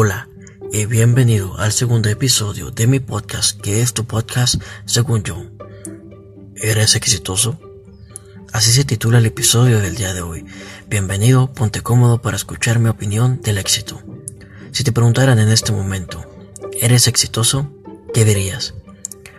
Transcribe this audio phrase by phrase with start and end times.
[0.00, 0.28] Hola
[0.70, 5.44] y bienvenido al segundo episodio de mi podcast, que es tu podcast según yo.
[6.54, 7.58] ¿Eres exitoso?
[8.52, 10.46] Así se titula el episodio del día de hoy.
[10.86, 14.00] Bienvenido, ponte cómodo para escuchar mi opinión del éxito.
[14.70, 16.24] Si te preguntaran en este momento,
[16.80, 17.68] ¿eres exitoso?
[18.14, 18.74] ¿Qué dirías?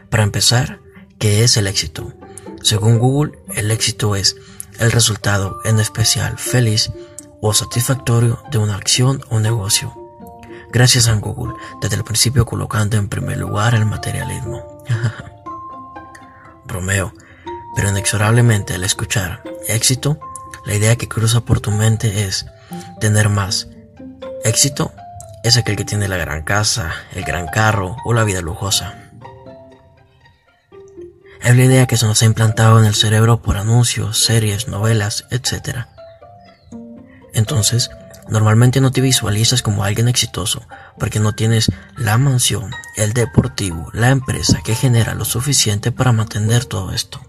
[0.10, 0.82] Para empezar,
[1.20, 2.14] ¿qué es el éxito?
[2.64, 4.36] Según Google, el éxito es
[4.78, 6.92] el resultado, en especial feliz
[7.40, 10.09] o satisfactorio, de una acción o negocio.
[10.72, 14.84] Gracias a Google, desde el principio colocando en primer lugar el materialismo.
[16.66, 17.14] Bromeo,
[17.76, 20.20] pero inexorablemente al escuchar éxito,
[20.66, 22.46] la idea que cruza por tu mente es
[23.00, 23.68] tener más.
[24.44, 24.92] Éxito
[25.44, 29.10] es aquel que tiene la gran casa, el gran carro o la vida lujosa.
[31.42, 35.26] Es la idea que se nos ha implantado en el cerebro por anuncios, series, novelas,
[35.32, 35.86] etc.
[37.34, 37.90] Entonces,
[38.30, 40.62] normalmente no te visualizas como alguien exitoso
[40.98, 46.66] porque no tienes la mansión, el deportivo, la empresa que genera lo suficiente para mantener
[46.66, 47.22] todo esto.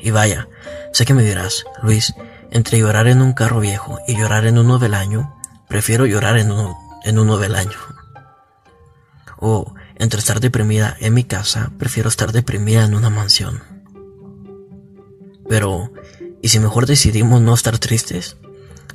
[0.00, 0.48] Y vaya,
[0.92, 2.14] sé que me dirás, Luis,
[2.50, 5.34] entre llorar en un carro viejo y llorar en uno del año,
[5.68, 7.78] prefiero llorar en uno, del año.
[9.38, 13.62] O entre estar deprimida en mi casa, prefiero estar deprimida en una mansión.
[15.48, 15.92] Pero,
[16.42, 18.36] ¿y si mejor decidimos no estar tristes?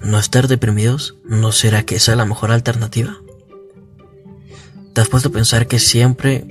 [0.03, 1.15] ¿No estar deprimidos?
[1.23, 3.17] ¿No será que esa es la mejor alternativa?
[4.93, 6.45] ¿Te has puesto a pensar que siempre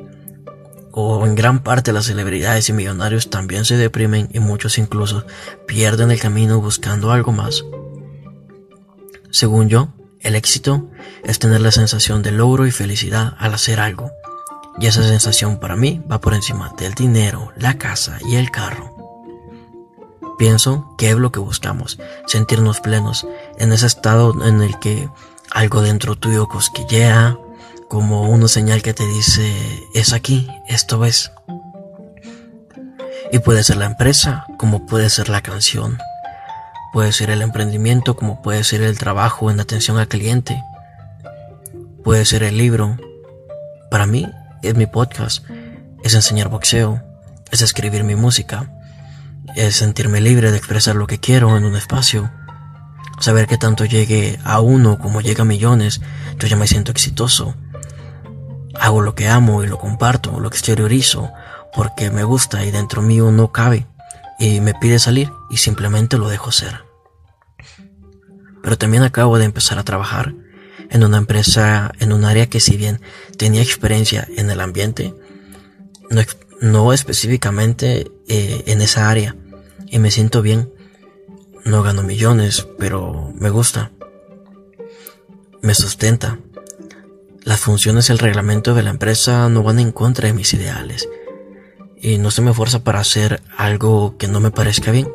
[0.91, 5.27] o en gran parte las celebridades y millonarios también se deprimen y muchos incluso
[5.67, 7.63] pierden el camino buscando algo más?
[9.31, 10.91] Según yo, el éxito
[11.23, 14.11] es tener la sensación de logro y felicidad al hacer algo
[14.79, 19.02] y esa sensación para mí va por encima del dinero, la casa y el carro.
[20.39, 23.27] Pienso que es lo que buscamos, sentirnos plenos
[23.59, 25.09] en ese estado en el que
[25.51, 27.37] algo dentro tuyo cosquillea,
[27.89, 29.55] como una señal que te dice,
[29.95, 31.31] es aquí, esto es.
[33.31, 35.99] Y puede ser la empresa, como puede ser la canción.
[36.93, 40.63] Puede ser el emprendimiento, como puede ser el trabajo en atención al cliente.
[42.03, 42.97] Puede ser el libro.
[43.91, 44.27] Para mí,
[44.63, 45.45] es mi podcast,
[46.03, 47.03] es enseñar boxeo,
[47.51, 48.71] es escribir mi música,
[49.57, 52.31] es sentirme libre de expresar lo que quiero en un espacio,
[53.21, 56.01] saber que tanto llegue a uno como llega a millones,
[56.39, 57.55] yo ya me siento exitoso.
[58.75, 61.31] Hago lo que amo y lo comparto, lo exteriorizo,
[61.75, 63.87] porque me gusta y dentro mío no cabe,
[64.39, 66.85] y me pide salir y simplemente lo dejo ser.
[68.63, 70.35] Pero también acabo de empezar a trabajar
[70.91, 73.01] en una empresa, en un área que si bien
[73.39, 75.15] tenía experiencia en el ambiente,
[76.11, 76.21] no,
[76.93, 79.37] específicamente eh, en esa área.
[79.87, 80.73] Y me siento bien.
[81.65, 83.93] No gano millones, pero me gusta.
[85.61, 86.39] Me sustenta.
[87.43, 91.09] Las funciones y el reglamento de la empresa no van en contra de mis ideales.
[92.01, 95.13] Y no se me fuerza para hacer algo que no me parezca bien.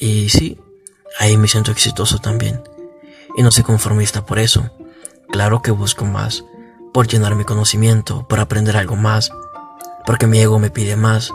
[0.00, 0.58] Y sí,
[1.18, 2.60] ahí me siento exitoso también
[3.34, 4.70] y no soy conformista por eso.
[5.30, 6.44] Claro que busco más,
[6.92, 9.30] por llenar mi conocimiento, por aprender algo más,
[10.06, 11.30] porque mi ego me pide más,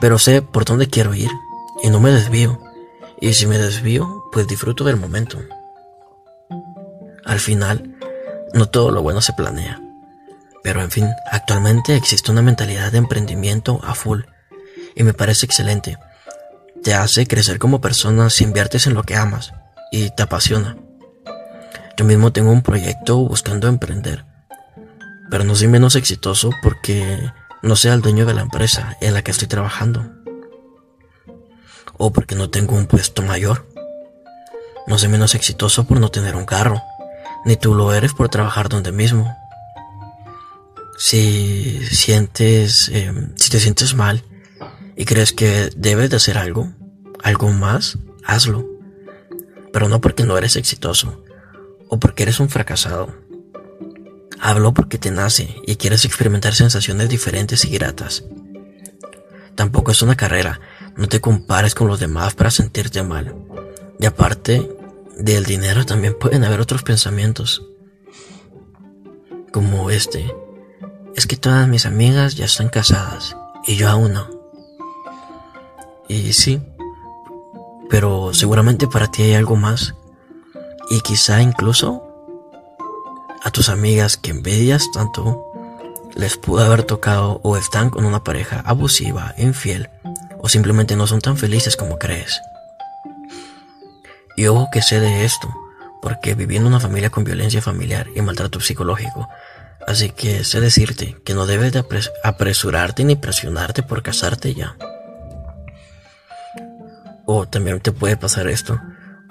[0.00, 1.30] pero sé por dónde quiero ir
[1.82, 2.60] y no me desvío.
[3.20, 5.38] Y si me desvío, pues disfruto del momento.
[7.24, 7.96] Al final,
[8.54, 9.80] no todo lo bueno se planea.
[10.62, 14.22] Pero en fin, actualmente existe una mentalidad de emprendimiento a full
[14.94, 15.98] y me parece excelente.
[16.82, 19.52] Te hace crecer como persona si inviertes en lo que amas
[19.90, 20.76] y te apasiona.
[21.96, 24.24] Yo mismo tengo un proyecto buscando emprender,
[25.30, 27.30] pero no soy menos exitoso porque
[27.62, 30.04] no sea el dueño de la empresa en la que estoy trabajando.
[31.96, 33.66] O porque no tengo un puesto mayor.
[34.86, 36.82] No soy menos exitoso por no tener un carro,
[37.44, 39.36] ni tú lo eres por trabajar donde mismo.
[40.98, 44.24] Si sientes, em, si te sientes mal
[44.96, 46.72] y crees que debes de hacer algo,
[47.22, 48.66] algo más, hazlo.
[49.72, 51.22] Pero no porque no eres exitoso,
[51.88, 53.14] o porque eres un fracasado.
[54.40, 58.24] Hablo porque te nace y quieres experimentar sensaciones diferentes y gratas.
[59.54, 60.60] Tampoco es una carrera,
[60.96, 63.34] no te compares con los demás para sentirte mal.
[63.98, 64.70] Y aparte
[65.18, 67.62] del dinero también pueden haber otros pensamientos.
[69.52, 70.34] Como este.
[71.14, 73.36] Es que todas mis amigas ya están casadas
[73.66, 74.30] y yo aún no.
[76.08, 76.62] Y sí,
[77.90, 79.94] pero seguramente para ti hay algo más
[80.88, 82.09] y quizá incluso
[83.42, 85.46] a tus amigas que envidias tanto
[86.14, 89.88] les pudo haber tocado o están con una pareja abusiva, infiel
[90.38, 92.40] o simplemente no son tan felices como crees.
[94.36, 95.48] Y ojo que sé de esto,
[96.00, 99.28] porque viví en una familia con violencia familiar y maltrato psicológico.
[99.86, 101.84] Así que sé decirte que no debes de
[102.24, 104.76] apresurarte ni presionarte por casarte ya.
[107.26, 108.80] O también te puede pasar esto.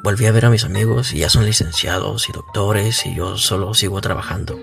[0.04, 3.74] Volví a ver a mis amigos y ya son licenciados y doctores y yo solo
[3.74, 4.60] sigo trabajando.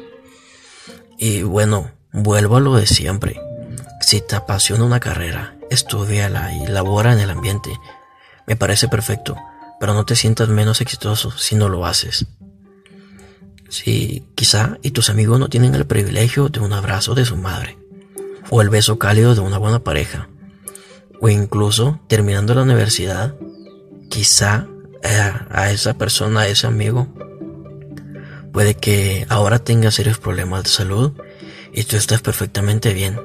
[1.18, 3.40] Y bueno, vuelvo a lo de siempre.
[4.00, 7.70] Si te apasiona una carrera, estudiala y labora en el ambiente.
[8.46, 9.36] Me parece perfecto,
[9.78, 12.26] pero no te sientas menos exitoso si no lo haces.
[13.68, 17.76] Si quizá y tus amigos no tienen el privilegio de un abrazo de su madre,
[18.50, 20.28] o el beso cálido de una buena pareja,
[21.20, 23.34] o incluso terminando la universidad,
[24.08, 24.68] quizá
[25.08, 27.08] eh, a esa persona, a ese amigo,
[28.52, 31.12] puede que ahora tenga serios problemas de salud
[31.72, 33.20] y tú estás perfectamente bien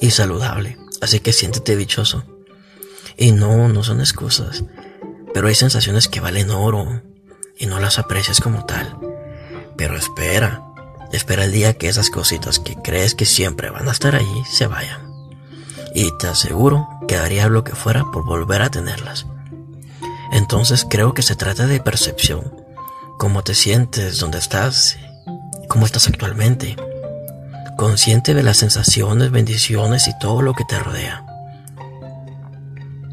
[0.00, 2.24] y saludable, así que siéntete dichoso.
[3.16, 4.64] Y no, no son excusas,
[5.34, 7.02] pero hay sensaciones que valen oro
[7.56, 8.98] y no las aprecias como tal.
[9.76, 10.62] Pero espera,
[11.12, 14.66] espera el día que esas cositas que crees que siempre van a estar allí se
[14.66, 15.08] vayan.
[15.94, 19.26] Y te aseguro que daría lo que fuera por volver a tenerlas.
[20.32, 22.54] Entonces creo que se trata de percepción.
[23.18, 24.98] Cómo te sientes, dónde estás,
[25.68, 26.76] cómo estás actualmente.
[27.76, 31.24] Consciente de las sensaciones, bendiciones y todo lo que te rodea.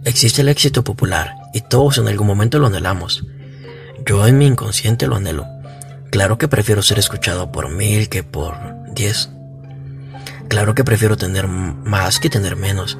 [0.03, 3.23] Existe el éxito popular y todos en algún momento lo anhelamos.
[4.05, 5.47] Yo en mi inconsciente lo anhelo.
[6.11, 8.55] Claro que prefiero ser escuchado por mil que por
[8.93, 9.29] diez.
[10.47, 12.97] Claro que prefiero tener más que tener menos.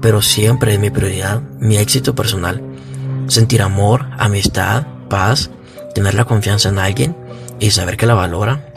[0.00, 2.60] Pero siempre es mi prioridad, mi éxito personal.
[3.28, 5.50] Sentir amor, amistad, paz,
[5.94, 7.16] tener la confianza en alguien
[7.60, 8.72] y saber que la valora.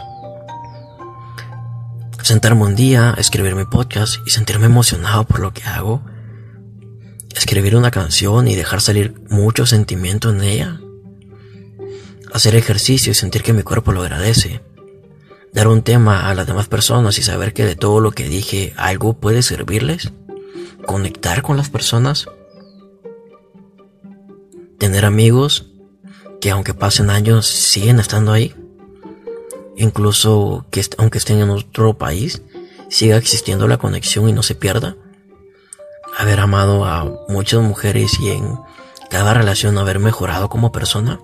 [2.22, 6.02] Sentarme un día, escribir mi podcast y sentirme emocionado por lo que hago.
[7.36, 10.80] Escribir una canción y dejar salir mucho sentimiento en ella,
[12.34, 14.62] hacer ejercicio y sentir que mi cuerpo lo agradece,
[15.54, 18.74] dar un tema a las demás personas y saber que de todo lo que dije
[18.78, 20.12] algo puede servirles,
[20.86, 22.28] conectar con las personas,
[24.86, 25.66] tener amigos
[26.40, 28.54] que aunque pasen años siguen estando ahí,
[29.76, 32.44] incluso que aunque estén en otro país,
[32.88, 34.96] siga existiendo la conexión y no se pierda
[36.16, 38.60] haber amado a muchas mujeres y en
[39.10, 41.20] cada relación haber mejorado como persona.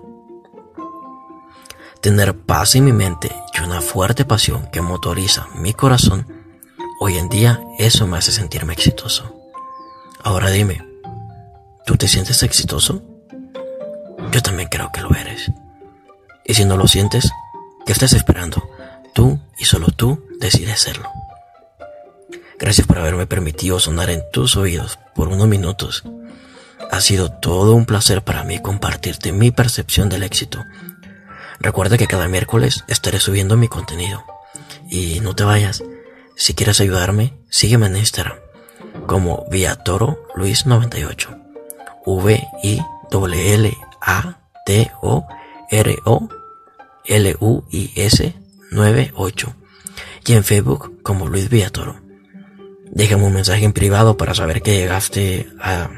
[2.02, 6.26] Tener paz en mi mente y una fuerte pasión que motoriza mi corazón,
[7.00, 9.36] hoy en día eso me hace sentirme exitoso.
[10.24, 10.84] Ahora dime,
[11.86, 13.04] ¿tú te sientes exitoso?
[14.72, 15.52] Creo que lo eres.
[16.46, 17.30] Y si no lo sientes,
[17.86, 18.68] ¿qué estás esperando?
[19.14, 21.12] Tú y solo tú decides serlo.
[22.58, 26.04] Gracias por haberme permitido sonar en tus oídos por unos minutos.
[26.90, 30.64] Ha sido todo un placer para mí compartirte mi percepción del éxito.
[31.60, 34.24] Recuerda que cada miércoles estaré subiendo mi contenido.
[34.90, 35.84] Y no te vayas.
[36.36, 38.38] Si quieres ayudarme, sígueme en Instagram
[39.06, 41.38] como Viatoro Luis 98.
[42.06, 42.82] V I
[43.12, 45.28] L L A T O
[45.70, 46.30] R O
[47.06, 48.34] L U I S
[48.72, 49.56] 98
[50.26, 52.00] y en Facebook como Luis Viatoro.
[52.86, 55.90] Déjame un mensaje en privado para saber que llegaste a,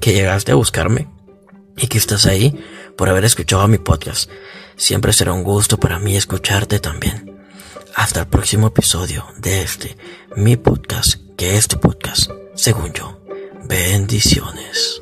[0.00, 1.08] que llegaste a buscarme
[1.76, 2.62] y que estás ahí
[2.96, 4.30] por haber escuchado mi podcast.
[4.76, 7.38] Siempre será un gusto para mí escucharte también.
[7.94, 9.96] Hasta el próximo episodio de este,
[10.36, 13.20] mi podcast, que es tu podcast, según yo.
[13.68, 15.00] Bendiciones.